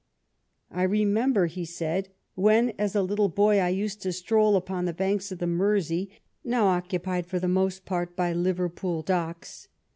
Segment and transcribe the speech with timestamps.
[0.71, 4.95] "I remember," he said," when as a little boy I used to stroll upon the
[4.97, 6.09] sands of the Mersey,
[6.43, 9.67] now occupied for the most part by Liverpool docks.